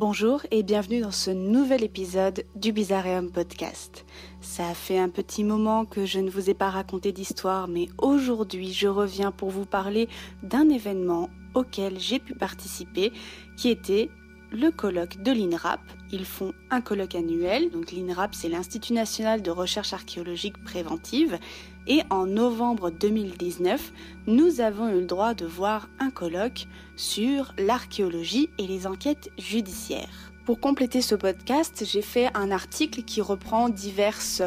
[0.00, 4.06] Bonjour et bienvenue dans ce nouvel épisode du Bizarreum Podcast.
[4.40, 8.72] Ça fait un petit moment que je ne vous ai pas raconté d'histoire, mais aujourd'hui
[8.72, 10.08] je reviens pour vous parler
[10.42, 13.12] d'un événement auquel j'ai pu participer,
[13.58, 14.08] qui était
[14.50, 15.82] le colloque de l'INRAP.
[16.12, 21.38] Ils font un colloque annuel, donc l'INRAP c'est l'Institut national de recherche archéologique préventive,
[21.86, 23.92] et en novembre 2019,
[24.26, 30.32] nous avons eu le droit de voir un colloque sur l'archéologie et les enquêtes judiciaires.
[30.44, 34.42] Pour compléter ce podcast, j'ai fait un article qui reprend diverses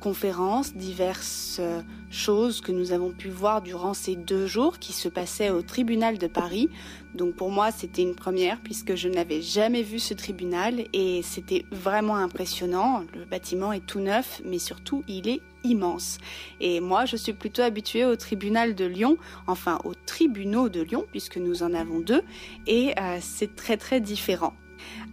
[0.00, 1.60] conférences, diverses
[2.10, 6.18] choses que nous avons pu voir durant ces deux jours qui se passaient au tribunal
[6.18, 6.68] de Paris.
[7.14, 11.64] Donc pour moi, c'était une première puisque je n'avais jamais vu ce tribunal et c'était
[11.70, 13.04] vraiment impressionnant.
[13.14, 16.18] Le bâtiment est tout neuf, mais surtout il est immense.
[16.60, 19.16] Et moi, je suis plutôt habituée au tribunal de Lyon,
[19.46, 22.22] enfin aux tribunaux de Lyon puisque nous en avons deux
[22.66, 24.54] et euh, c'est très très différent.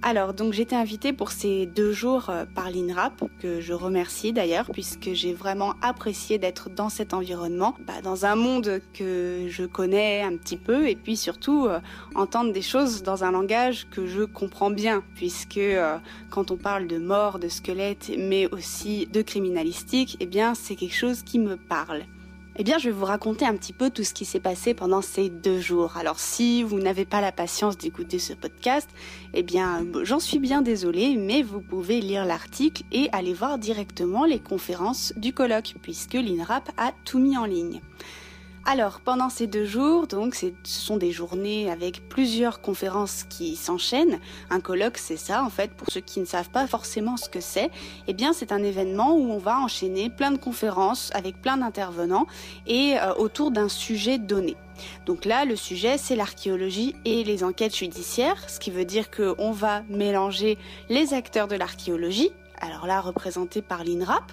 [0.02, 4.70] Alors, donc j'étais invitée pour ces deux jours euh, par l'INRAP, que je remercie d'ailleurs,
[4.72, 10.22] puisque j'ai vraiment apprécié d'être dans cet environnement, bah, dans un monde que je connais
[10.22, 11.80] un petit peu, et puis surtout euh,
[12.16, 15.98] entendre des choses dans un langage que je comprends bien, puisque euh,
[16.30, 20.96] quand on parle de mort, de squelette, mais aussi de criminalistique, eh bien c'est quelque
[20.96, 22.04] chose qui me parle.
[22.56, 25.02] Eh bien, je vais vous raconter un petit peu tout ce qui s'est passé pendant
[25.02, 25.98] ces deux jours.
[25.98, 28.88] Alors, si vous n'avez pas la patience d'écouter ce podcast,
[29.34, 34.26] eh bien, j'en suis bien désolée, mais vous pouvez lire l'article et aller voir directement
[34.26, 37.82] les conférences du colloque, puisque l'INRAP a tout mis en ligne.
[38.66, 44.20] Alors, pendant ces deux jours, donc, ce sont des journées avec plusieurs conférences qui s'enchaînent.
[44.50, 47.42] Un colloque, c'est ça, en fait, pour ceux qui ne savent pas forcément ce que
[47.42, 47.72] c'est.
[48.08, 52.26] Eh bien, c'est un événement où on va enchaîner plein de conférences avec plein d'intervenants
[52.66, 54.56] et euh, autour d'un sujet donné.
[55.06, 59.52] Donc là, le sujet, c'est l'archéologie et les enquêtes judiciaires, ce qui veut dire qu'on
[59.52, 60.58] va mélanger
[60.88, 62.32] les acteurs de l'archéologie,
[62.64, 64.32] alors là représenté par l'INRAP,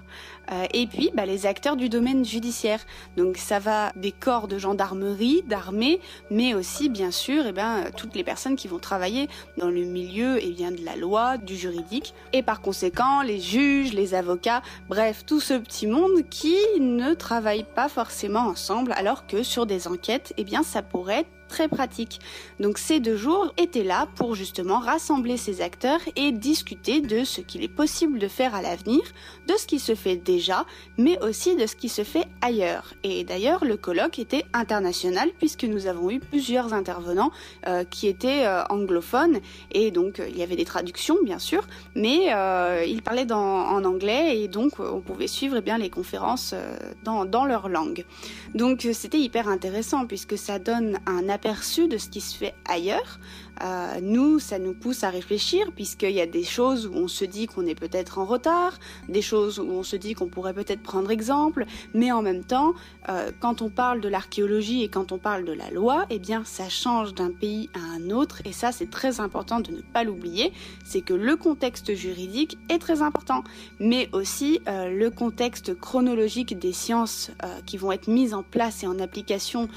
[0.53, 2.81] euh, et puis bah, les acteurs du domaine judiciaire.
[3.17, 8.15] Donc ça va des corps de gendarmerie, d'armée, mais aussi bien sûr eh ben, toutes
[8.15, 12.15] les personnes qui vont travailler dans le milieu eh bien, de la loi, du juridique,
[12.33, 17.65] et par conséquent les juges, les avocats, bref, tout ce petit monde qui ne travaille
[17.65, 22.21] pas forcément ensemble, alors que sur des enquêtes, eh bien ça pourrait très pratique.
[22.61, 27.43] Donc ces deux jours étaient là pour justement rassembler ces acteurs et discuter de ce
[27.43, 29.03] qu'il est possible de faire à l'avenir,
[29.47, 30.65] de ce qui se fait déjà,
[30.97, 32.95] mais aussi de ce qui se fait ailleurs.
[33.03, 37.33] Et d'ailleurs, le colloque était international puisque nous avons eu plusieurs intervenants
[37.67, 39.41] euh, qui étaient euh, anglophones
[39.73, 42.31] et donc euh, il y avait des traductions bien sûr, mais
[42.87, 46.55] ils parlaient en anglais et donc on pouvait suivre eh bien les conférences
[47.03, 48.05] dans, dans leur langue.
[48.55, 53.19] Donc c'était hyper intéressant puisque ça donne un aperçu de ce qui se fait ailleurs.
[53.63, 57.25] Euh, nous, ça nous pousse à réfléchir puisqu'il y a des choses où on se
[57.25, 58.79] dit qu'on est peut-être en retard,
[59.09, 62.75] des choses où on se dit qu'on pourrait peut-être prendre exemple, mais en même temps,
[63.09, 66.43] euh, quand on parle de l'archéologie et quand on parle de la loi, eh bien,
[66.45, 70.05] ça change d'un pays à un autre et ça, c'est très important de ne pas
[70.05, 70.53] l'oublier.
[70.85, 73.45] C'est que le contexte juridique est très important,
[73.79, 77.31] mais aussi euh, le contexte chronologique des sciences
[77.67, 79.69] qui vont être mises en place et en application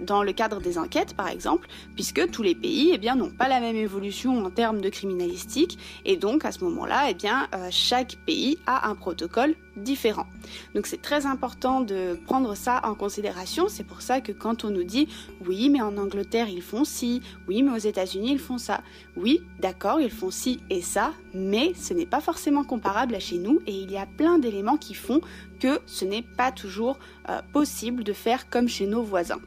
[0.00, 3.48] dans le cadre des enquêtes, par exemple, puisque tous les pays, eh bien, n'ont pas
[3.48, 7.68] la même évolution en termes de criminalistique et donc à ce moment-là, eh bien, euh,
[7.70, 10.26] chaque pays a un protocole différent.
[10.74, 13.68] Donc c'est très important de prendre ça en considération.
[13.68, 15.08] C'est pour ça que quand on nous dit
[15.46, 18.80] oui, mais en Angleterre ils font ci, oui, mais aux États-Unis ils font ça,
[19.16, 23.38] oui, d'accord, ils font ci et ça, mais ce n'est pas forcément comparable à chez
[23.38, 25.20] nous et il y a plein d'éléments qui font
[25.60, 29.40] que ce n'est pas toujours euh, possible de faire comme chez nos voisins.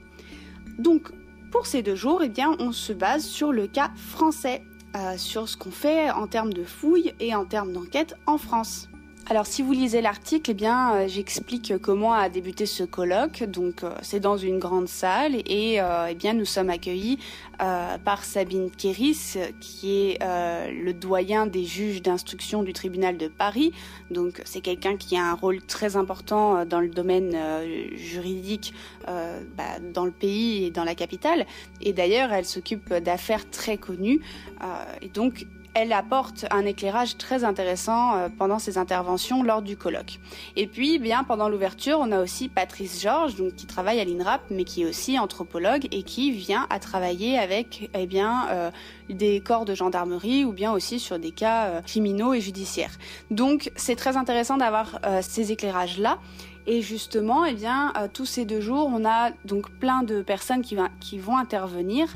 [0.77, 1.11] Donc
[1.51, 4.63] pour ces deux jours, eh bien, on se base sur le cas français,
[4.95, 8.90] euh, sur ce qu'on fait en termes de fouilles et en termes d'enquête en France.
[9.29, 13.43] Alors si vous lisez l'article, eh bien euh, j'explique comment a débuté ce colloque.
[13.43, 17.19] Donc euh, c'est dans une grande salle et euh, eh bien nous sommes accueillis
[18.03, 23.71] par Sabine Kéris qui est le doyen des juges d'instruction du tribunal de Paris.
[24.09, 27.37] Donc c'est quelqu'un qui a un rôle très important dans le domaine
[27.93, 28.73] juridique
[29.05, 31.45] bah, dans le pays et dans la capitale.
[31.81, 34.21] Et d'ailleurs elle s'occupe d'affaires très connues
[35.03, 40.19] et donc elle apporte un éclairage très intéressant euh, pendant ses interventions lors du colloque.
[40.55, 44.41] Et puis, bien pendant l'ouverture, on a aussi Patrice Georges, donc qui travaille à l'INRAP,
[44.49, 48.71] mais qui est aussi anthropologue et qui vient à travailler avec, eh bien, euh,
[49.09, 52.97] des corps de gendarmerie ou bien aussi sur des cas euh, criminaux et judiciaires.
[53.29, 56.17] Donc, c'est très intéressant d'avoir ces éclairages là.
[56.67, 61.17] Et justement, eh bien, tous ces deux jours, on a donc plein de personnes qui
[61.17, 62.07] vont intervenir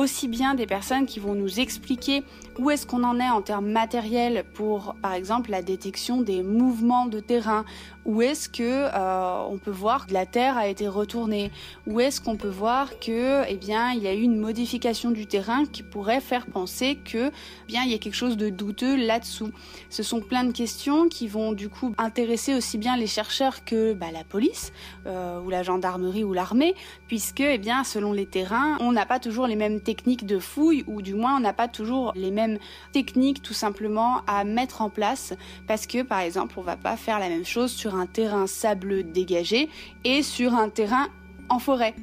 [0.00, 2.24] aussi bien des personnes qui vont nous expliquer
[2.58, 7.06] où est-ce qu'on en est en termes matériels pour, par exemple, la détection des mouvements
[7.06, 7.64] de terrain,
[8.04, 11.50] où est-ce que euh, on peut voir que la Terre a été retournée,
[11.86, 15.26] où est-ce qu'on peut voir que, eh bien, il y a eu une modification du
[15.26, 18.96] terrain qui pourrait faire penser que, eh bien, il y a quelque chose de douteux
[18.96, 19.52] là-dessous?
[19.90, 23.92] Ce sont plein de questions qui vont du coup intéresser aussi bien les chercheurs que
[23.92, 24.72] bah, la police
[25.06, 26.74] euh, ou la gendarmerie ou l'armée,
[27.06, 30.84] puisque, eh bien, selon les terrains, on n'a pas toujours les mêmes techniques de fouille,
[30.86, 32.58] ou du moins on n'a pas toujours les mêmes
[32.92, 35.34] techniques tout simplement à mettre en place,
[35.66, 39.02] parce que, par exemple, on va pas faire la même chose sur un terrain sableux
[39.02, 39.68] dégagé
[40.04, 41.08] et sur un terrain
[41.48, 41.94] en forêt.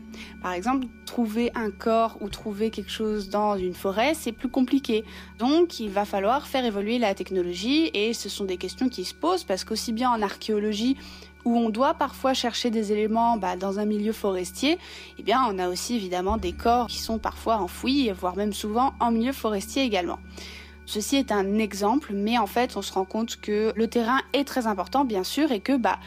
[0.44, 5.06] Par exemple, trouver un corps ou trouver quelque chose dans une forêt, c'est plus compliqué.
[5.40, 9.14] Donc, il va falloir faire évoluer la technologie et ce sont des questions qui se
[9.14, 10.98] posent parce qu'aussi bien en archéologie
[11.48, 14.78] où on doit parfois chercher des éléments bah, dans un milieu forestier,
[15.18, 18.94] eh bien, on a aussi évidemment des corps qui sont parfois enfouis, voire même souvent
[19.00, 20.20] en milieu forestier également.
[20.86, 24.46] Ceci est un exemple, mais en fait, on se rend compte que le terrain est
[24.46, 26.00] très important, bien sûr, et que bah,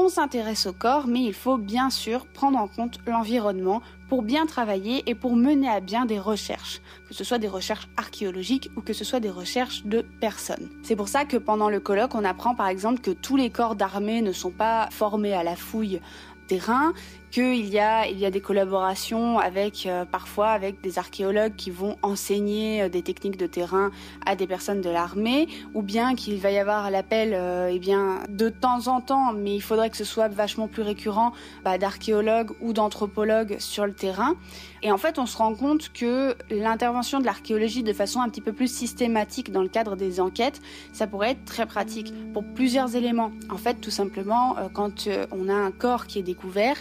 [0.00, 4.46] on s'intéresse au corps, mais il faut bien sûr prendre en compte l'environnement pour bien
[4.46, 8.80] travailler et pour mener à bien des recherches, que ce soit des recherches archéologiques ou
[8.80, 10.70] que ce soit des recherches de personnes.
[10.82, 13.76] C'est pour ça que pendant le colloque, on apprend par exemple que tous les corps
[13.76, 16.00] d'armée ne sont pas formés à la fouille
[16.48, 16.94] terrain,
[17.30, 21.70] qu'il y a, il y a des collaborations avec, euh, parfois avec des archéologues qui
[21.70, 23.90] vont enseigner euh, des techniques de terrain
[24.26, 28.20] à des personnes de l'armée, ou bien qu'il va y avoir l'appel, euh, eh bien,
[28.28, 31.32] de temps en temps, mais il faudrait que ce soit vachement plus récurrent,
[31.64, 34.34] bah, d'archéologues ou d'anthropologues sur le terrain.
[34.82, 38.40] Et en fait, on se rend compte que l'intervention de l'archéologie de façon un petit
[38.40, 40.60] peu plus systématique dans le cadre des enquêtes,
[40.92, 43.30] ça pourrait être très pratique pour plusieurs éléments.
[43.50, 46.76] En fait, tout simplement, quand on a un corps qui est découvert,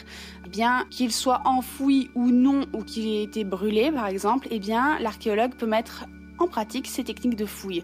[0.89, 5.55] qu'il soit enfoui ou non, ou qu'il ait été brûlé par exemple, eh bien l'archéologue
[5.55, 6.05] peut mettre
[6.39, 7.83] en pratique ces techniques de fouille.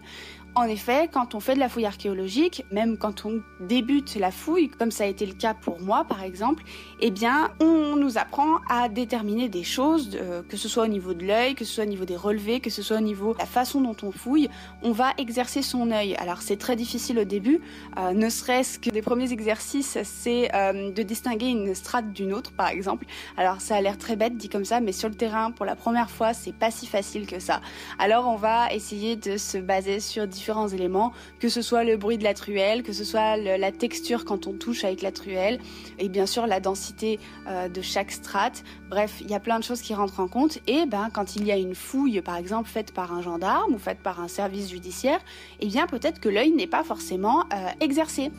[0.58, 4.70] En effet, quand on fait de la fouille archéologique, même quand on débute la fouille,
[4.70, 6.62] comme ça a été le cas pour moi par exemple,
[6.98, 11.12] eh bien, on nous apprend à déterminer des choses, euh, que ce soit au niveau
[11.12, 13.38] de l'œil, que ce soit au niveau des relevés, que ce soit au niveau de
[13.38, 14.48] la façon dont on fouille,
[14.82, 16.16] on va exercer son œil.
[16.16, 17.60] Alors c'est très difficile au début,
[17.98, 22.52] euh, ne serait-ce que les premiers exercices, c'est euh, de distinguer une strate d'une autre
[22.52, 23.04] par exemple.
[23.36, 25.76] Alors ça a l'air très bête dit comme ça, mais sur le terrain, pour la
[25.76, 27.60] première fois, c'est pas si facile que ça.
[27.98, 32.18] Alors on va essayer de se baser sur différents éléments, que ce soit le bruit
[32.18, 35.58] de la truelle, que ce soit la texture quand on touche avec la truelle,
[35.98, 38.64] et bien sûr la densité euh, de chaque strate.
[38.88, 40.58] Bref, il y a plein de choses qui rentrent en compte.
[40.66, 43.78] Et ben, quand il y a une fouille, par exemple, faite par un gendarme ou
[43.78, 45.20] faite par un service judiciaire,
[45.60, 48.30] eh bien peut-être que l'œil n'est pas forcément euh, exercé.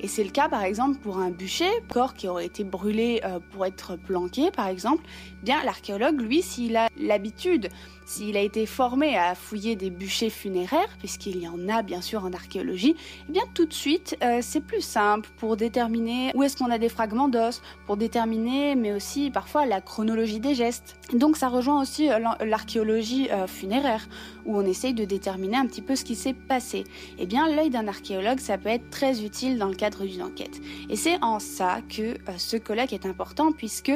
[0.00, 3.38] Et c'est le cas par exemple pour un bûcher, corps qui aurait été brûlé euh,
[3.52, 5.02] pour être planqué par exemple,
[5.40, 7.68] eh bien l'archéologue lui s'il a l'habitude,
[8.04, 12.24] s'il a été formé à fouiller des bûchers funéraires, puisqu'il y en a bien sûr
[12.24, 12.96] en archéologie,
[13.28, 16.78] eh bien tout de suite euh, c'est plus simple pour déterminer où est-ce qu'on a
[16.78, 20.96] des fragments d'os, pour déterminer mais aussi parfois la chronologie des gestes.
[21.12, 24.06] Donc ça rejoint aussi euh, l'archéologie funéraire
[24.44, 26.84] où on essaye de déterminer un petit peu ce qui s'est passé.
[27.18, 30.60] Eh bien l'œil d'un archéologue ça peut être très utile dans le cadre d'une enquête.
[30.88, 33.92] Et c'est en ça que euh, ce colloque est important puisque,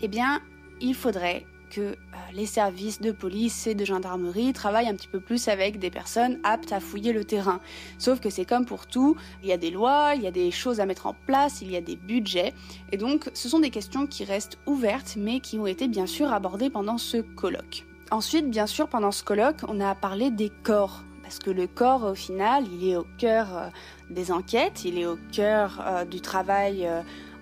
[0.00, 0.40] eh bien,
[0.80, 1.46] il faudrait
[1.78, 1.94] euh,
[2.32, 6.38] les services de police et de gendarmerie travaillent un petit peu plus avec des personnes
[6.44, 7.60] aptes à fouiller le terrain.
[7.98, 10.50] Sauf que c'est comme pour tout, il y a des lois, il y a des
[10.50, 12.54] choses à mettre en place, il y a des budgets,
[12.90, 16.32] et donc ce sont des questions qui restent ouvertes, mais qui ont été bien sûr
[16.32, 17.84] abordées pendant ce colloque.
[18.10, 21.02] Ensuite, bien sûr, pendant ce colloque, on a parlé des corps
[21.32, 23.68] parce que le corps, au final, il est au cœur euh,
[24.10, 26.86] des enquêtes, il est au cœur euh, du travail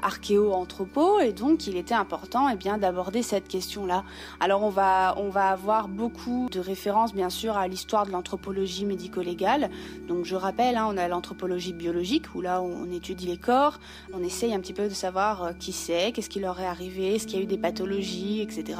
[0.03, 4.05] archéo-anthropo et donc il était important eh bien d'aborder cette question-là.
[4.41, 8.85] Alors on va on va avoir beaucoup de références bien sûr à l'histoire de l'anthropologie
[8.85, 9.71] médico-légale.
[10.09, 13.79] Donc je rappelle, hein, on a l'anthropologie biologique où là on étudie les corps,
[14.13, 17.15] on essaye un petit peu de savoir euh, qui c'est, qu'est-ce qui leur est arrivé,
[17.15, 18.79] est-ce qu'il y a eu des pathologies, etc.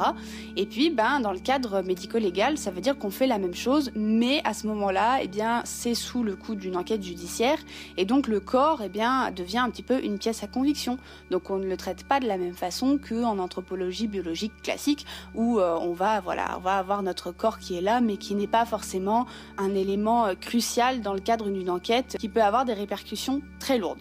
[0.55, 3.91] Et puis ben dans le cadre médico-légal, ça veut dire qu'on fait la même chose,
[3.95, 7.57] mais à ce moment-là, eh bien c'est sous le coup d'une enquête judiciaire
[7.97, 10.97] et donc le corps eh bien devient un petit peu une pièce à conviction.
[11.29, 15.59] Donc on ne le traite pas de la même façon qu'en anthropologie biologique classique où
[15.59, 18.47] euh, on va voilà, on va avoir notre corps qui est là mais qui n'est
[18.47, 19.25] pas forcément
[19.57, 23.77] un élément euh, crucial dans le cadre d'une enquête qui peut avoir des répercussions très
[23.77, 23.99] lourdes.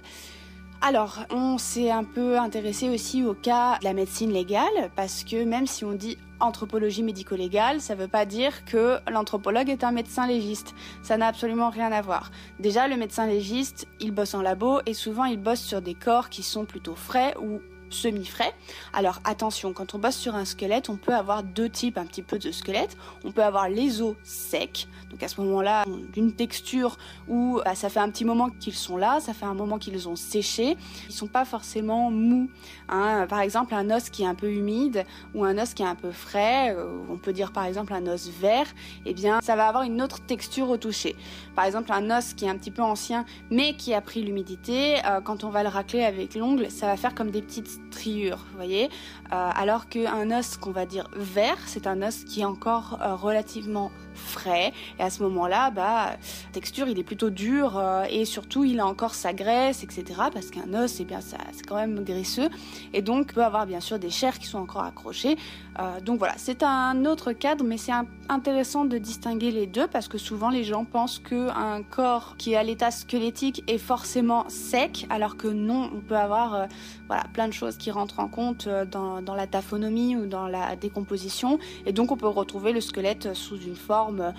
[0.82, 5.44] Alors, on s'est un peu intéressé aussi au cas de la médecine légale, parce que
[5.44, 9.92] même si on dit anthropologie médico-légale, ça ne veut pas dire que l'anthropologue est un
[9.92, 10.74] médecin légiste.
[11.02, 12.30] Ça n'a absolument rien à voir.
[12.58, 16.28] Déjà, le médecin légiste, il bosse en labo et souvent il bosse sur des corps
[16.28, 18.54] qui sont plutôt frais ou semi-frais.
[18.92, 22.22] Alors attention, quand on bosse sur un squelette, on peut avoir deux types un petit
[22.22, 22.96] peu de squelettes.
[23.24, 26.96] On peut avoir les os secs, donc à ce moment-là, d'une texture
[27.28, 30.08] où bah, ça fait un petit moment qu'ils sont là, ça fait un moment qu'ils
[30.08, 30.76] ont séché.
[31.08, 32.48] Ils sont pas forcément mous.
[32.88, 33.26] Hein.
[33.28, 35.04] Par exemple, un os qui est un peu humide
[35.34, 38.06] ou un os qui est un peu frais, euh, on peut dire par exemple un
[38.06, 38.66] os vert,
[39.06, 41.16] eh bien ça va avoir une autre texture au toucher.
[41.60, 44.94] Par exemple, un os qui est un petit peu ancien mais qui a pris l'humidité,
[45.04, 48.38] euh, quand on va le racler avec l'ongle, ça va faire comme des petites striures,
[48.50, 48.86] vous voyez.
[48.86, 53.90] Euh, alors qu'un os qu'on va dire vert, c'est un os qui est encore relativement
[54.14, 56.16] frais et à ce moment-là, bah,
[56.52, 60.04] texture il est plutôt dur euh, et surtout il a encore sa graisse, etc.
[60.32, 62.48] Parce qu'un os, eh bien, ça, c'est quand même graisseux
[62.92, 65.36] et donc peut avoir bien sûr des chairs qui sont encore accrochées.
[65.78, 67.92] Euh, donc voilà, c'est un autre cadre, mais c'est
[68.30, 72.56] intéressant de distinguer les deux parce que souvent les gens pensent qu'un corps qui est
[72.56, 76.66] à l'état squelettique est forcément sec, alors que non, on peut avoir euh,
[77.08, 80.76] voilà, plein de choses qui rentrent en compte dans, dans la taphonomie ou dans la
[80.76, 81.58] décomposition.
[81.86, 84.32] Et donc on peut retrouver le squelette sous une forme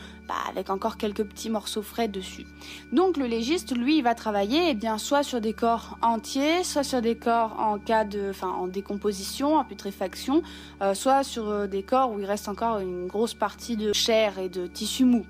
[0.49, 2.45] avec encore quelques petits morceaux frais dessus.
[2.91, 6.83] Donc le légiste, lui, il va travailler eh bien, soit sur des corps entiers, soit
[6.83, 8.31] sur des corps en cas de,
[8.67, 10.41] décomposition, en putréfaction,
[10.81, 14.39] euh, soit sur euh, des corps où il reste encore une grosse partie de chair
[14.39, 15.25] et de tissu mou.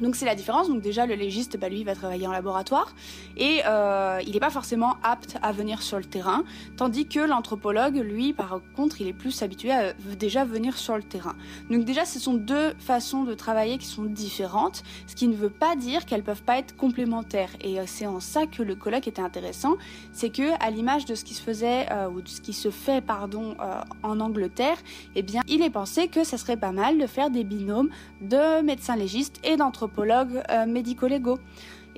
[0.00, 0.68] Donc c'est la différence.
[0.68, 2.94] Donc déjà le légiste, bah, lui, va travailler en laboratoire
[3.36, 6.44] et euh, il n'est pas forcément apte à venir sur le terrain,
[6.76, 11.02] tandis que l'anthropologue, lui, par contre, il est plus habitué à déjà venir sur le
[11.02, 11.34] terrain.
[11.70, 15.50] Donc déjà, ce sont deux façons de travailler qui sont différentes, ce qui ne veut
[15.50, 17.50] pas dire qu'elles peuvent pas être complémentaires.
[17.60, 19.76] Et euh, c'est en ça que le colloque était intéressant,
[20.12, 22.70] c'est que à l'image de ce qui se faisait euh, ou de ce qui se
[22.70, 23.56] fait, pardon,
[24.02, 24.76] en Angleterre,
[25.14, 27.90] eh bien, il est pensé que ça serait pas mal de faire des binômes
[28.20, 31.38] de médecins légistes et d'anthropologues anthropologues euh, médico-légaux.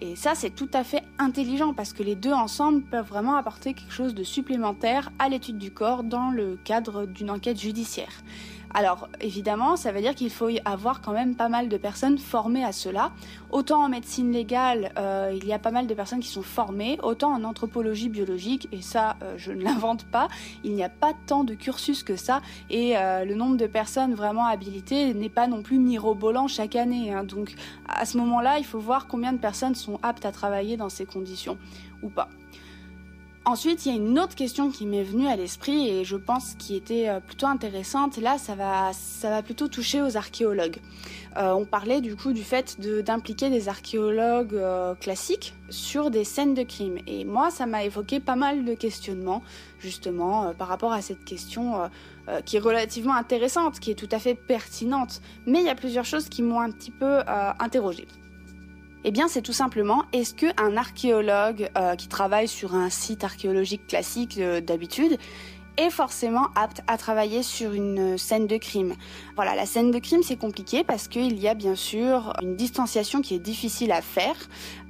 [0.00, 3.74] Et ça, c'est tout à fait intelligent parce que les deux ensemble peuvent vraiment apporter
[3.74, 8.12] quelque chose de supplémentaire à l'étude du corps dans le cadre d'une enquête judiciaire.
[8.74, 12.18] Alors évidemment, ça veut dire qu'il faut y avoir quand même pas mal de personnes
[12.18, 13.12] formées à cela.
[13.50, 16.98] Autant en médecine légale, euh, il y a pas mal de personnes qui sont formées,
[17.02, 20.28] autant en anthropologie biologique, et ça, euh, je ne l'invente pas,
[20.64, 24.14] il n'y a pas tant de cursus que ça, et euh, le nombre de personnes
[24.14, 27.12] vraiment habilitées n'est pas non plus mirobolant chaque année.
[27.12, 27.24] Hein.
[27.24, 27.54] Donc
[27.88, 31.06] à ce moment-là, il faut voir combien de personnes sont aptes à travailler dans ces
[31.06, 31.56] conditions
[32.02, 32.28] ou pas.
[33.48, 36.54] Ensuite, il y a une autre question qui m'est venue à l'esprit et je pense
[36.58, 38.18] qui était euh, plutôt intéressante.
[38.18, 40.80] Là, ça va, plutôt toucher aux archéologues.
[41.38, 46.52] Euh, on parlait du coup du fait d'impliquer des archéologues euh, classiques sur des scènes
[46.52, 46.98] de crime.
[47.06, 49.42] Et moi, ça m'a évoqué pas mal de questionnements,
[49.78, 51.88] justement, par rapport à cette question
[52.44, 55.22] qui est relativement intéressante, qui est tout à fait pertinente.
[55.46, 57.20] Mais il y a plusieurs choses qui m'ont un petit peu
[57.58, 58.08] interrogée.
[59.04, 63.86] Eh bien, c'est tout simplement, est-ce qu'un archéologue euh, qui travaille sur un site archéologique
[63.86, 65.18] classique euh, d'habitude
[65.78, 68.94] est forcément apte à travailler sur une scène de crime.
[69.36, 73.22] Voilà, la scène de crime c'est compliqué parce qu'il y a bien sûr une distanciation
[73.22, 74.36] qui est difficile à faire.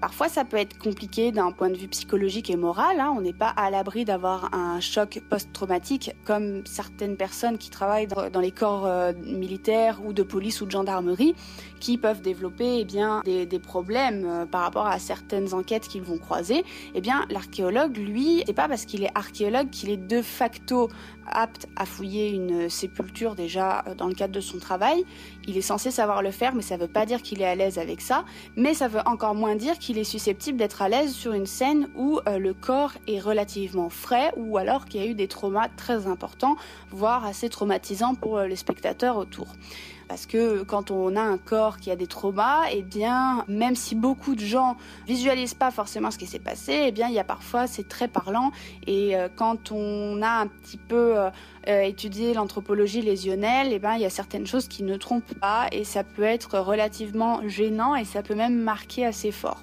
[0.00, 3.00] Parfois ça peut être compliqué d'un point de vue psychologique et moral.
[3.00, 3.12] Hein.
[3.16, 8.40] On n'est pas à l'abri d'avoir un choc post-traumatique comme certaines personnes qui travaillent dans
[8.40, 11.34] les corps euh, militaires ou de police ou de gendarmerie
[11.80, 16.18] qui peuvent développer eh bien, des, problèmes euh, par rapport à certaines enquêtes qu'ils vont
[16.18, 16.64] croiser.
[16.94, 20.77] Eh bien, l'archéologue, lui, c'est pas parce qu'il est archéologue qu'il est de facto
[21.26, 25.04] apte à fouiller une sépulture déjà euh, dans le cadre de son travail.
[25.46, 27.54] Il est censé savoir le faire, mais ça ne veut pas dire qu'il est à
[27.54, 28.24] l'aise avec ça.
[28.56, 31.88] Mais ça veut encore moins dire qu'il est susceptible d'être à l'aise sur une scène
[31.96, 35.68] où euh, le corps est relativement frais ou alors qu'il y a eu des traumas
[35.76, 36.56] très importants,
[36.90, 39.48] voire assez traumatisants pour euh, les spectateurs autour.
[40.08, 43.94] Parce que quand on a un corps qui a des traumas, eh bien, même si
[43.94, 47.24] beaucoup de gens visualisent pas forcément ce qui s'est passé, eh bien, il y a
[47.24, 48.50] parfois, c'est très parlant.
[48.86, 51.18] Et euh, quand on a un petit peu
[51.68, 55.66] euh, étudié l'anthropologie lésionnelle, eh ben, il y a certaines choses qui ne trompent pas
[55.70, 59.62] et ça peut être relativement gênant et ça peut même marquer assez fort.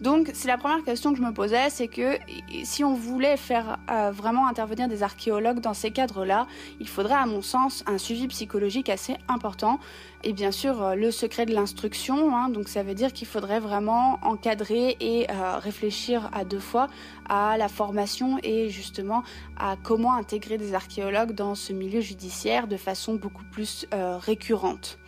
[0.00, 2.18] Donc c'est la première question que je me posais, c'est que
[2.64, 6.46] si on voulait faire euh, vraiment intervenir des archéologues dans ces cadres-là,
[6.80, 9.80] il faudrait à mon sens un suivi psychologique assez important
[10.24, 12.36] et bien sûr euh, le secret de l'instruction.
[12.36, 12.48] Hein.
[12.48, 16.88] donc ça veut dire qu'il faudrait vraiment encadrer et euh, réfléchir à deux fois
[17.28, 19.22] à la formation et justement
[19.56, 24.98] à comment intégrer des archéologues dans ce milieu judiciaire de façon beaucoup plus récurrente.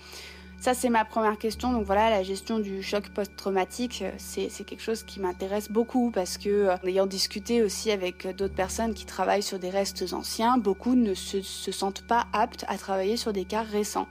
[0.60, 1.72] Ça, c'est ma première question.
[1.72, 6.36] Donc voilà, la gestion du choc post-traumatique, euh, c'est quelque chose qui m'intéresse beaucoup parce
[6.36, 10.58] que, euh, en ayant discuté aussi avec d'autres personnes qui travaillent sur des restes anciens,
[10.58, 14.06] beaucoup ne se, se sentent pas aptes à travailler sur des cas récents.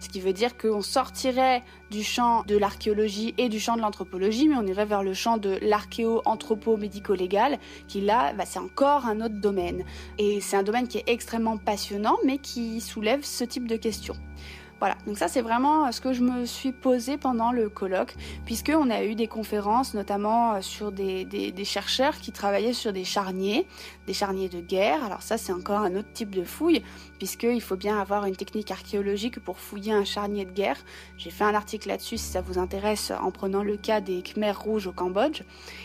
[0.00, 4.48] Ce qui veut dire qu'on sortirait du champ de l'archéologie et du champ de l'anthropologie,
[4.48, 9.36] mais on irait vers le champ de l'archéo-anthropo-médico-légal, qui là, bah, c'est encore un autre
[9.40, 9.84] domaine.
[10.18, 14.16] Et c'est un domaine qui est extrêmement passionnant, mais qui soulève ce type de questions.
[14.82, 18.16] Voilà, donc ça c'est vraiment euh, ce que je me suis posé pendant le colloque,
[18.44, 23.04] puisqu'on a eu des conférences, notamment euh, sur des, des, chercheurs qui travaillaient sur des
[23.04, 23.68] charniers,
[24.06, 25.04] des charniers de guerre.
[25.04, 26.82] Alors ça c'est encore un autre type de fouille,
[27.18, 30.78] puisqu'il faut bien avoir une technique archéologique pour fouiller un charnier de guerre.
[31.18, 34.60] J'ai fait un article là-dessus si ça vous intéresse en prenant le cas des Khmers
[34.60, 35.42] rouges au Cambodge.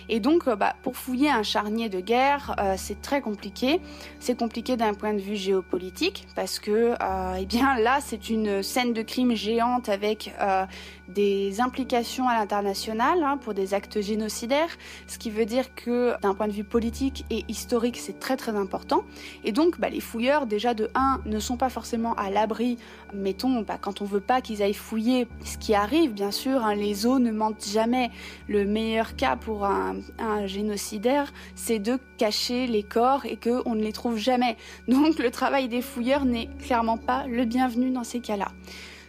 [0.09, 3.81] Et donc euh, bah, pour fouiller un charnier de guerre, c'est très compliqué.
[4.19, 6.95] C'est compliqué d'un point de vue géopolitique, parce que
[7.37, 10.65] eh bien là c'est une scène de crimes géantes avec euh,
[11.07, 14.69] des implications à l'international hein, pour des actes génocidaires,
[15.07, 18.55] ce qui veut dire que d'un point de vue politique et historique, c'est très très
[18.55, 19.03] important.
[19.43, 22.77] Et donc, bah, les fouilleurs, déjà de 1, ne sont pas forcément à l'abri,
[23.13, 26.73] mettons, bah, quand on veut pas qu'ils aillent fouiller, ce qui arrive, bien sûr, hein,
[26.73, 28.09] les eaux ne mentent jamais.
[28.47, 33.83] Le meilleur cas pour un, un génocidaire, c'est de cacher les corps et qu'on ne
[33.83, 34.55] les trouve jamais.
[34.87, 38.47] Donc, le travail des fouilleurs n'est clairement pas le bienvenu dans ces cas-là.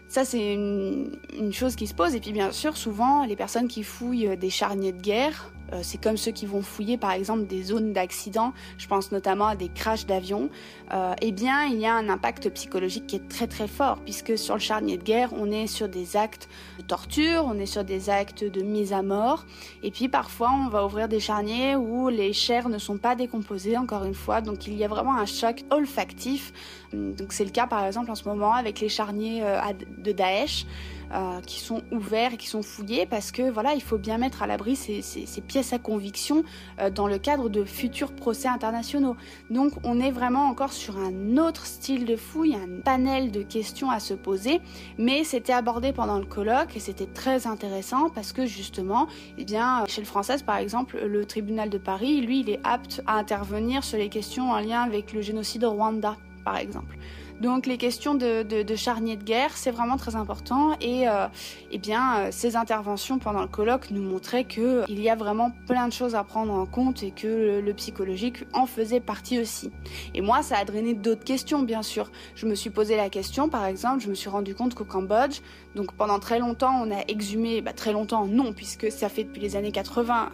[0.09, 2.17] Ça, c'est une, chose qui se pose.
[2.17, 6.02] Et puis, bien sûr, souvent, les personnes qui fouillent des charniers de guerre, euh, c'est
[6.02, 9.68] comme ceux qui vont fouiller par exemple des zones d'accident, je pense notamment à des
[9.68, 10.50] crashs d'avions,
[10.92, 14.37] euh, eh bien il y a un impact psychologique qui est très très fort puisque
[14.38, 16.48] sur le charnier de guerre on est sur des actes
[16.78, 19.44] de torture, on est sur des actes de mise à mort
[19.82, 23.76] et puis parfois on va ouvrir des charniers où les chairs ne sont pas décomposées
[23.76, 26.52] encore une fois donc il y a vraiment un choc olfactif.
[26.92, 29.60] Donc c'est le cas par exemple en ce moment avec les charniers euh,
[29.98, 30.66] de Daesh.
[31.10, 34.42] Euh, qui sont ouverts et qui sont fouillés parce que voilà, il faut bien mettre
[34.42, 35.00] à l'abri ces,
[35.40, 36.44] pièces à conviction
[36.80, 39.16] euh, dans le cadre de futurs procès internationaux.
[39.48, 43.90] Donc on est vraiment encore sur un autre style de fouille, un panel de questions
[43.90, 44.60] à se poser,
[44.98, 49.84] mais c'était abordé pendant le colloque et c'était très intéressant parce que justement, eh bien,
[49.86, 53.82] chez le français par exemple, le tribunal de Paris, lui, il est apte à intervenir
[53.82, 56.98] sur les questions en lien avec le génocide au Rwanda, par exemple.
[57.40, 60.76] Donc les questions de, de, charnier de guerre, c'est vraiment très important.
[60.80, 61.26] Et euh,
[61.70, 65.52] eh bien, euh, ces interventions pendant le colloque nous montraient qu'il euh, y a vraiment
[65.68, 69.70] plein de choses à prendre en compte et que le, psychologique en faisait partie aussi.
[70.14, 72.10] Et moi, ça a drainé d'autres questions, bien sûr.
[72.34, 75.40] Je me suis posé la question, par exemple, je me suis rendu compte qu'au Cambodge,
[75.76, 79.40] donc pendant très longtemps, on a exhumé, bah, très longtemps, non, puisque ça fait depuis
[79.40, 80.30] les années 80,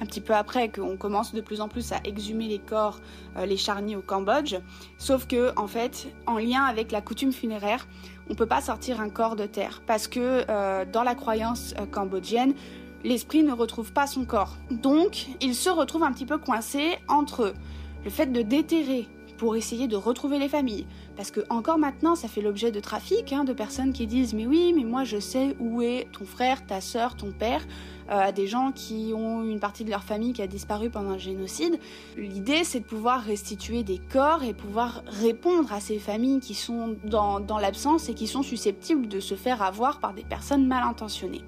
[0.00, 3.00] un petit peu après, qu'on commence de plus en plus à exhumer les corps,
[3.36, 4.56] les charniers au Cambodge.
[4.98, 7.86] Sauf que, en fait, en en lien avec la coutume funéraire,
[8.28, 11.74] on ne peut pas sortir un corps de terre parce que euh, dans la croyance
[11.78, 12.54] euh, cambodgienne,
[13.04, 14.56] l'esprit ne retrouve pas son corps.
[14.70, 17.54] Donc, il se retrouve un petit peu coincé entre
[18.04, 20.86] le fait de déterrer pour essayer de retrouver les familles.
[21.16, 24.46] Parce que encore maintenant, ça fait l'objet de trafic, hein, de personnes qui disent mais
[24.46, 27.62] oui, mais moi je sais où est ton frère, ta soeur, ton père,
[28.08, 31.12] euh, à des gens qui ont une partie de leur famille qui a disparu pendant
[31.12, 31.78] le génocide.
[32.16, 36.96] L'idée, c'est de pouvoir restituer des corps et pouvoir répondre à ces familles qui sont
[37.04, 40.84] dans, dans l'absence et qui sont susceptibles de se faire avoir par des personnes mal
[40.84, 41.42] intentionnées.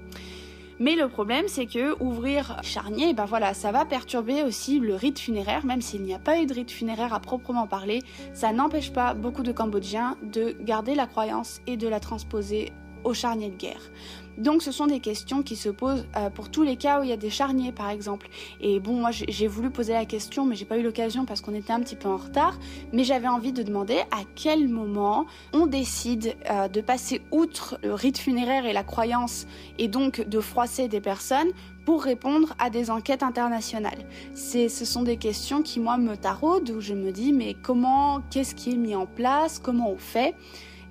[0.80, 5.18] Mais le problème, c'est que ouvrir charnier, ben voilà, ça va perturber aussi le rite
[5.18, 8.02] funéraire, même s'il n'y a pas eu de rite funéraire à proprement parler.
[8.32, 12.72] Ça n'empêche pas beaucoup de Cambodgiens de garder la croyance et de la transposer
[13.04, 13.90] au charnier de guerre.
[14.38, 17.10] Donc ce sont des questions qui se posent euh, pour tous les cas où il
[17.10, 18.28] y a des charniers par exemple.
[18.60, 21.54] Et bon moi j'ai voulu poser la question mais j'ai pas eu l'occasion parce qu'on
[21.54, 22.58] était un petit peu en retard.
[22.92, 27.94] Mais j'avais envie de demander à quel moment on décide euh, de passer outre le
[27.94, 29.46] rite funéraire et la croyance
[29.78, 31.48] et donc de froisser des personnes
[31.84, 34.04] pour répondre à des enquêtes internationales.
[34.34, 38.54] ce sont des questions qui moi me taraudent où je me dis mais comment, qu'est-ce
[38.54, 40.34] qui est mis en place, comment on fait?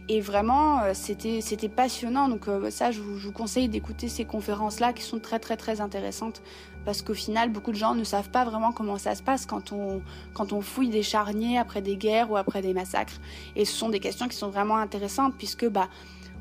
[0.10, 2.30] Et vraiment, euh, c'était, c'était passionnant.
[2.30, 6.42] Donc euh, ça, je vous, conseille d'écouter ces conférences-là qui sont très très très intéressantes
[6.86, 9.74] parce qu'au final, beaucoup de gens ne savent pas vraiment comment ça se passe quand
[9.74, 10.02] on,
[10.34, 13.20] quand on fouille des charniers après des guerres ou après des massacres.
[13.58, 15.90] Et ce sont des questions qui sont vraiment intéressantes puisque bah,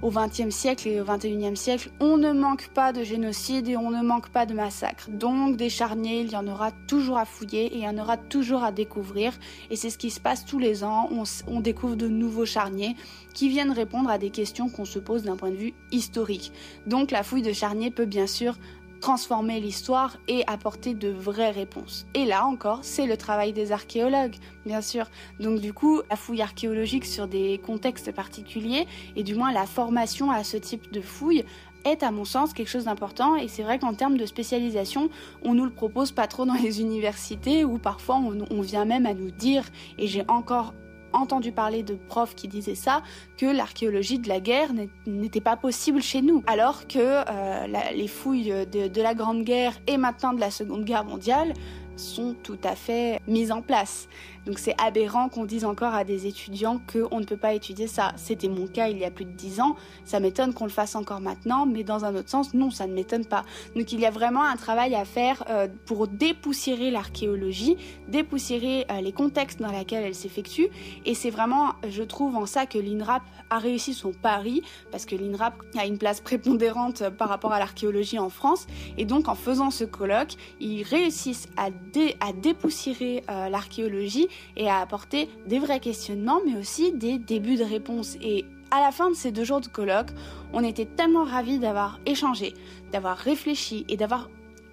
[0.02, 3.90] au XXe siècle et au XXIe siècle, on ne manque pas de génocide et on
[3.90, 5.08] ne manque pas de massacres.
[5.10, 8.16] Donc des charniers, il y en aura toujours à fouiller et il y en aura
[8.16, 9.32] toujours à découvrir.
[9.70, 11.08] Et c'est ce qui se passe tous les ans.
[11.10, 12.96] On, on découvre de nouveaux charniers
[13.34, 16.52] qui viennent répondre à des questions qu'on se pose d'un point de vue historique.
[16.86, 18.56] Donc la fouille de charniers peut bien sûr
[19.00, 22.06] transformer l'histoire et apporter de vraies réponses.
[22.14, 25.06] Et là encore, c'est le travail des archéologues, bien sûr.
[25.40, 30.30] Donc du coup, la fouille archéologique sur des contextes particuliers, et du moins la formation
[30.30, 31.44] à ce type de fouille,
[31.84, 35.08] est à mon sens quelque chose d'important et c'est vrai qu'en termes de spécialisation,
[35.44, 39.06] on nous le propose pas trop dans les universités ou parfois on, on vient même
[39.06, 39.64] à nous dire,
[39.98, 40.74] et j'ai encore
[41.18, 43.02] entendu parler de profs qui disaient ça,
[43.36, 44.70] que l'archéologie de la guerre
[45.06, 46.42] n'était pas possible chez nous.
[46.46, 50.84] Alors que euh, les fouilles de, de la Grande Guerre et maintenant de la Seconde
[50.84, 51.52] Guerre mondiale
[51.96, 54.08] sont tout à fait mises en place.
[54.46, 58.12] Donc c'est aberrant qu'on dise encore à des étudiants qu'on ne peut pas étudier ça.
[58.16, 59.76] C'était mon cas il y a plus de dix ans.
[60.04, 62.92] Ça m'étonne qu'on le fasse encore maintenant, mais dans un autre sens, non, ça ne
[62.92, 63.44] m'étonne pas.
[63.74, 67.76] Donc il y a vraiment un travail à faire euh, pour dépoussiérer l'archéologie,
[68.08, 70.68] dépoussiérer euh, les contextes dans lesquels elle s'effectue.
[71.04, 75.16] Et c'est vraiment, je trouve, en ça que l'INRAP a réussi son pari, parce que
[75.16, 78.66] l'INRAP a une place prépondérante par rapport à l'archéologie en France.
[78.96, 84.78] Et donc en faisant ce colloque, ils réussissent à, à dépoussiérer euh, l'archéologie et à
[84.78, 88.16] apporter des vrais questionnements, mais aussi des débuts de réponses.
[88.22, 90.10] Et à la fin de ces deux jours de colloque,
[90.52, 92.54] on était tellement ravis d'avoir échangé,
[92.92, 94.28] d'avoir réfléchi et d'avoir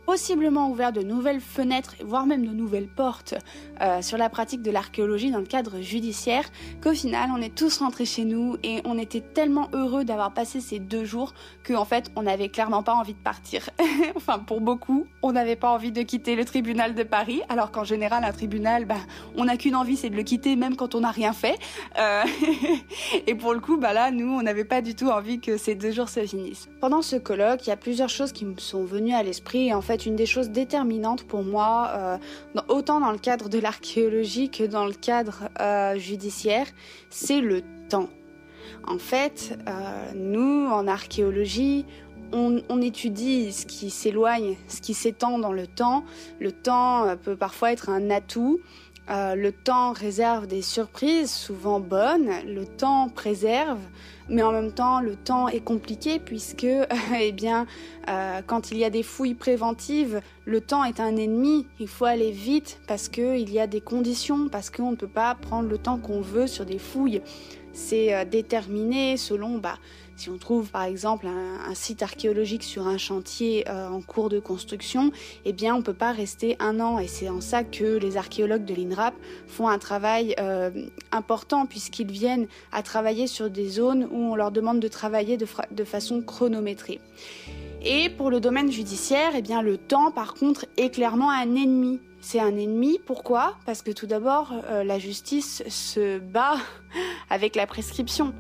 [0.06, 3.36] possiblement ouvert de nouvelles fenêtres, voire même de nouvelles portes
[3.82, 6.46] euh, sur la pratique de l'archéologie dans le cadre judiciaire,
[6.82, 10.60] qu'au final on est tous rentrés chez nous et on était tellement heureux d'avoir passé
[10.60, 11.34] ces deux jours
[11.66, 13.70] qu'en fait on n'avait clairement pas envie de partir.
[14.16, 17.84] enfin pour beaucoup, on n'avait pas envie de quitter le tribunal de Paris, alors qu'en
[17.84, 18.96] général un tribunal, bah,
[19.36, 21.58] on n'a qu'une envie, c'est de le quitter même quand on n'a rien fait.
[21.98, 22.24] Euh,
[23.28, 25.76] et pour le coup, bah là, nous, on n'avait pas du tout envie que ces
[25.76, 26.70] deux jours se finissent.
[26.80, 29.74] Pendant ce colloque, il y a plusieurs choses qui me sont venues à l'esprit et
[29.74, 32.18] en fait une des choses déterminantes pour moi, euh,
[32.68, 36.68] autant dans le cadre de l'archéologie que dans le cadre euh, judiciaire,
[37.10, 38.10] c'est le temps.
[38.86, 41.86] En fait, euh, nous, en archéologie,
[42.32, 46.04] on, étudie ce qui s'éloigne, ce qui s'étend dans le temps.
[46.40, 48.60] Le temps peut parfois être un atout.
[49.10, 52.30] Le temps réserve des surprises, souvent bonnes.
[52.48, 53.80] Le temps préserve
[54.30, 56.66] mais en même temps le temps est compliqué puisque
[57.20, 57.66] eh bien
[58.10, 62.06] euh, quand il y a des fouilles préventives le temps est un ennemi il faut
[62.06, 65.78] aller vite parce qu'il y a des conditions parce qu'on ne peut pas prendre le
[65.78, 67.22] temps qu'on veut sur des fouilles
[67.74, 69.78] c'est euh, déterminé selon bah,
[70.16, 74.40] si on trouve par exemple un, site archéologique sur un chantier euh, en cours de
[74.40, 75.12] construction,
[75.44, 78.16] eh bien on ne peut pas rester un an et c'est en ça que les
[78.16, 79.16] archéologues de l'INRAP
[79.48, 80.70] font un travail euh,
[81.12, 85.84] important puisqu'ils viennent à travailler sur des zones où on leur demande de travailler de,
[85.84, 87.02] façon chronométrée.
[87.84, 92.00] Et pour le domaine judiciaire, eh bien le temps par contre est clairement un ennemi
[92.26, 93.02] c'est un ennemi.
[93.06, 93.58] Pourquoi?
[93.66, 96.56] Parce que tout d'abord, la justice se bat
[97.30, 98.34] avec la prescription.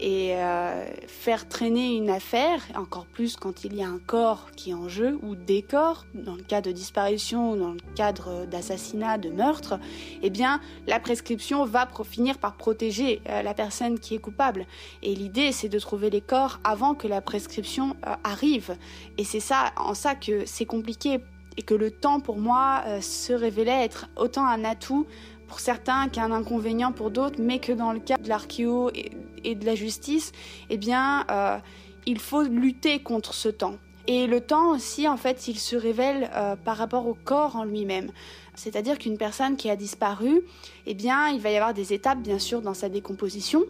[0.00, 4.70] Et euh, faire traîner une affaire, encore plus quand il y a un corps qui
[4.70, 8.44] est en jeu, ou des corps, dans le cas de disparition ou dans le cadre
[8.46, 9.78] d'assassinat, de meurtre,
[10.22, 14.66] eh bien, la prescription va finir par protéger euh, la personne qui est coupable.
[15.02, 18.76] Et l'idée, c'est de trouver les corps avant que la prescription arrive.
[19.16, 21.20] Et c'est ça, en ça que c'est compliqué
[21.56, 25.06] et que le temps pour moi euh, se révélait être autant un atout
[25.48, 29.66] pour certains qu'un inconvénient pour d'autres, mais que dans le cas de l'archéo et, de
[29.66, 30.32] la justice,
[30.70, 31.58] eh bien, euh,
[32.06, 33.76] il faut lutter contre ce temps.
[34.06, 37.64] Et le temps aussi, en fait, il se révèle euh, par rapport au corps en
[37.64, 38.10] lui-même.
[38.54, 40.42] C'est-à-dire qu'une personne qui a disparu,
[40.86, 43.62] eh bien, il va y avoir des étapes, bien sûr, dans sa décomposition,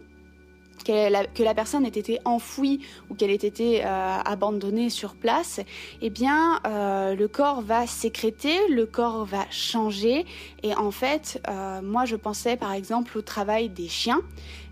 [0.83, 5.59] que la personne ait été enfouie ou qu'elle ait été euh, abandonnée sur place,
[6.01, 10.25] eh bien, euh, le corps va sécréter, le corps va changer.
[10.63, 14.21] Et en fait, euh, moi, je pensais par exemple au travail des chiens.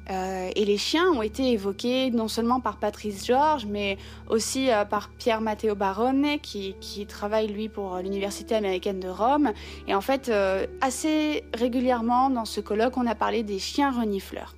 [0.09, 5.39] et les chiens ont été évoqués non seulement par Patrice Georges, mais aussi par Pierre
[5.39, 9.53] Matteo Barone, qui, qui, travaille lui pour l'Université américaine de Rome.
[9.87, 10.29] Et en fait,
[10.81, 14.55] assez régulièrement dans ce colloque, on a parlé des chiens renifleurs.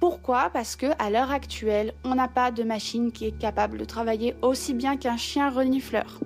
[0.00, 0.48] Pourquoi?
[0.52, 4.36] Parce que à l'heure actuelle, on n'a pas de machine qui est capable de travailler
[4.42, 6.20] aussi bien qu'un chien renifleur.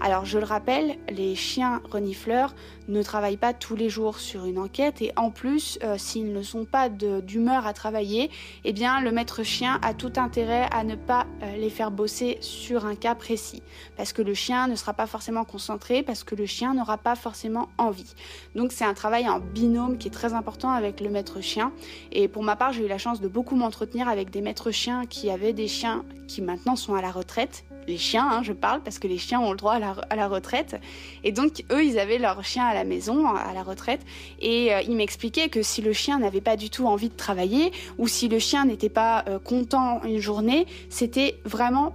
[0.00, 2.54] Alors je le rappelle, les chiens renifleurs
[2.86, 6.42] ne travaillent pas tous les jours sur une enquête et en plus, euh, s'ils ne
[6.42, 8.30] sont pas d'humeur à travailler,
[8.64, 12.38] eh bien le maître chien a tout intérêt à ne pas euh, les faire bosser
[12.40, 13.62] sur un cas précis
[13.96, 17.16] parce que le chien ne sera pas forcément concentré, parce que le chien n'aura pas
[17.16, 18.14] forcément envie.
[18.54, 21.72] Donc c'est un travail en binôme qui est très important avec le maître chien
[22.12, 25.06] et pour ma part, j'ai eu la chance de beaucoup m'entretenir avec des maîtres chiens
[25.06, 27.64] qui avaient des chiens qui maintenant sont à la retraite.
[27.86, 30.78] Les chiens, hein, je parle, parce que les chiens ont le droit à la, retraite.
[31.24, 34.02] Et donc, eux, ils avaient leur chien à la maison, à la retraite.
[34.40, 37.72] Et euh, ils m'expliquaient que si le chien n'avait pas du tout envie de travailler,
[37.96, 41.94] ou si le chien n'était pas euh, content une journée, c'était vraiment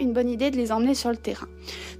[0.00, 1.46] une bonne idée de les emmener sur le terrain.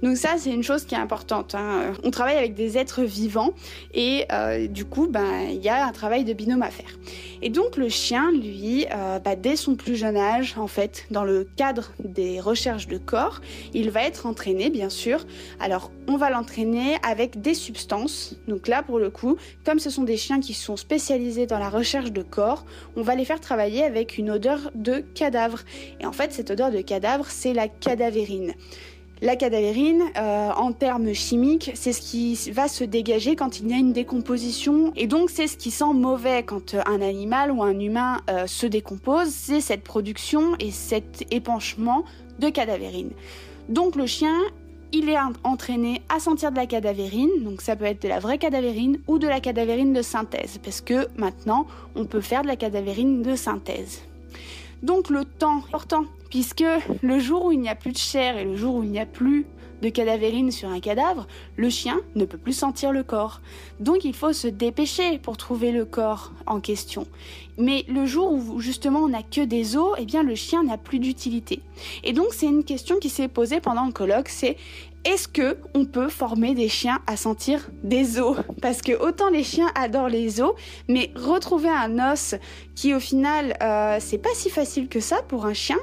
[0.03, 1.55] Donc ça, c'est une chose qui est importante.
[1.55, 1.93] Hein.
[2.03, 3.53] On travaille avec des êtres vivants
[3.93, 6.97] et euh, du coup, ben, il y a un travail de binôme à faire.
[7.41, 11.23] Et donc le chien, lui, euh, bah, dès son plus jeune âge, en fait, dans
[11.23, 13.41] le cadre des recherches de corps,
[13.73, 15.25] il va être entraîné, bien sûr.
[15.59, 18.35] Alors, on va l'entraîner avec des substances.
[18.47, 21.69] Donc là, pour le coup, comme ce sont des chiens qui sont spécialisés dans la
[21.69, 25.59] recherche de corps, on va les faire travailler avec une odeur de cadavre.
[25.99, 28.53] Et en fait, cette odeur de cadavre, c'est la cadavérine.
[29.21, 33.73] La cadavérine, euh, en termes chimiques, c'est ce qui va se dégager quand il y
[33.73, 34.91] a une décomposition.
[34.97, 38.65] Et donc, c'est ce qui sent mauvais quand un animal ou un humain euh, se
[38.65, 39.29] décompose.
[39.29, 42.03] C'est cette production et cet épanchement
[42.39, 43.11] de cadavérine.
[43.69, 44.35] Donc, le chien,
[44.91, 48.37] il est entraîné à sentir de la cadavérine, donc ça peut être de la vraie
[48.37, 52.55] cadavérine ou de la cadavérine de synthèse, parce que maintenant on peut faire de la
[52.55, 54.01] cadavérine de synthèse.
[54.83, 56.05] Donc le temps important,
[56.35, 56.65] puisque
[57.01, 58.99] le jour où il n'y a plus de chair et le jour où il n'y
[58.99, 59.45] a plus
[59.81, 63.39] de cadavérine sur un cadavre, le chien ne peut plus sentir le corps.
[63.79, 67.07] Donc il faut se dépêcher pour trouver le corps en question.
[67.57, 70.77] Mais le jour où justement on n'a que des os, eh bien le chien n'a
[70.77, 71.61] plus d'utilité.
[72.03, 74.57] Et donc c'est une question qui s'est posée pendant le colloque, c'est
[75.05, 78.37] est-ce que on peut former des chiens à sentir des os?
[78.59, 80.53] Parce que autant les chiens adorent les os,
[80.89, 82.35] mais retrouver un os
[82.73, 85.77] qui au final euh, c'est pas si facile que ça pour un chien.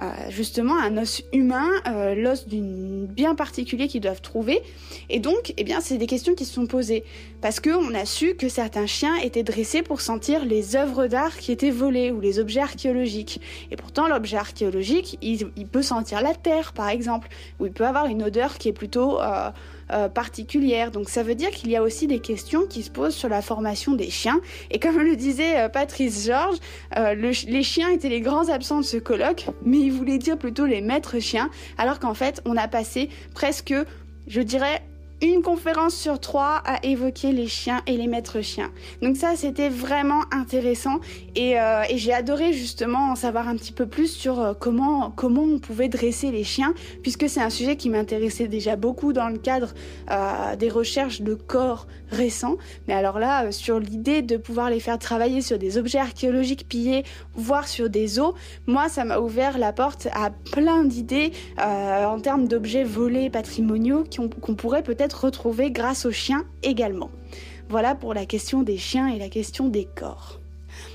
[0.00, 4.62] Euh, justement un os humain, euh, l'os d'une bien particulier qu'ils doivent trouver.
[5.10, 7.02] Et donc, eh bien, c'est des questions qui se sont posées
[7.40, 11.50] parce qu'on a su que certains chiens étaient dressés pour sentir les œuvres d'art qui
[11.50, 13.40] étaient volées ou les objets archéologiques.
[13.72, 17.26] Et pourtant, l'objet archéologique, il, il, peut sentir la terre, par exemple,
[17.58, 19.50] ou il peut avoir une odeur qui est plutôt euh,
[19.90, 20.90] euh, particulière.
[20.90, 23.42] Donc ça veut dire qu'il y a aussi des questions qui se posent sur la
[23.42, 24.40] formation des chiens.
[24.70, 26.58] Et comme le disait euh, Patrice Georges,
[26.96, 30.66] euh, les chiens étaient les grands absents de ce colloque, mais il voulait dire plutôt
[30.66, 33.74] les maîtres chiens, alors qu'en fait on a passé presque,
[34.26, 34.82] je dirais,
[35.20, 38.70] une conférence sur trois à évoquer les chiens et les maîtres chiens.
[39.02, 41.00] Donc ça, c'était vraiment intéressant
[41.34, 45.10] et, euh, et j'ai adoré justement en savoir un petit peu plus sur euh, comment
[45.10, 49.28] comment on pouvait dresser les chiens, puisque c'est un sujet qui m'intéressait déjà beaucoup dans
[49.28, 49.74] le cadre
[50.10, 52.56] euh, des recherches de corps récents.
[52.86, 56.68] Mais alors là, euh, sur l'idée de pouvoir les faire travailler sur des objets archéologiques
[56.68, 57.04] pillés,
[57.34, 58.34] voire sur des os,
[58.66, 64.04] moi, ça m'a ouvert la porte à plein d'idées euh, en termes d'objets volés patrimoniaux
[64.40, 67.10] qu'on pourrait peut-être retrouver grâce aux chiens également.
[67.68, 70.37] Voilà pour la question des chiens et la question des corps.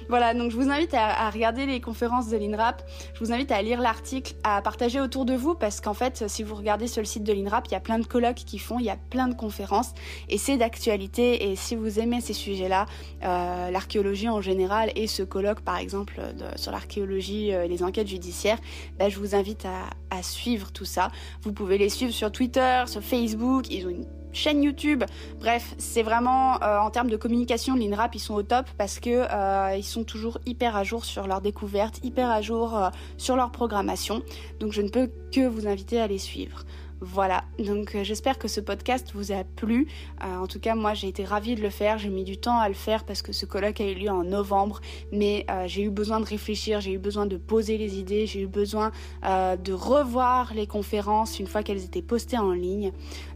[0.09, 3.61] Voilà, donc je vous invite à, regarder les conférences de l'INRAP, je vous invite à
[3.61, 7.05] lire l'article, à partager autour de vous, parce qu'en fait, si vous regardez sur le
[7.05, 9.27] site de l'INRAP, il y a plein de colloques qui font, il y a plein
[9.27, 9.93] de conférences,
[10.29, 12.85] et c'est d'actualité, et si vous aimez ces sujets-là,
[13.23, 16.21] euh, l'archéologie en général, et ce colloque par exemple
[16.55, 18.59] sur l'archéologie, et euh, les enquêtes judiciaires,
[18.99, 21.09] bah, je vous invite à, à suivre tout ça.
[21.41, 25.03] Vous pouvez les suivre sur Twitter, sur Facebook, ils ont une chaîne YouTube.
[25.39, 29.27] Bref, c'est vraiment euh, en termes de communication, l'INRAP ils sont au top parce que
[29.31, 33.35] euh, ils sont toujours hyper à jour sur leurs découvertes, hyper à jour euh, sur
[33.35, 34.23] leur programmation.
[34.59, 36.63] Donc je ne peux que vous inviter à les suivre.
[37.05, 39.89] Voilà, donc j'espère que ce podcast vous a plu.
[40.21, 41.97] En tout cas, moi j'ai été ravie de le faire.
[41.97, 44.23] J'ai mis du temps à le faire parce que ce colloque a eu lieu en
[44.23, 44.79] novembre,
[45.11, 48.47] mais j'ai eu besoin de réfléchir, j'ai eu besoin de poser les idées, j'ai eu
[48.47, 52.93] besoin de revoir les conférences une fois qu'elles étaient postées en ligne.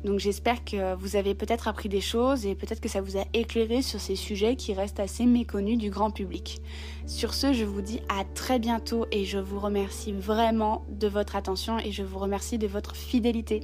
[0.07, 3.25] Donc j'espère que vous avez peut-être appris des choses et peut-être que ça vous a
[3.33, 6.61] éclairé sur ces sujets qui restent assez méconnus du grand public.
[7.05, 11.35] Sur ce, je vous dis à très bientôt et je vous remercie vraiment de votre
[11.35, 13.59] attention et je vous remercie de votre fidélité.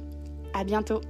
[0.52, 1.00] À bientôt.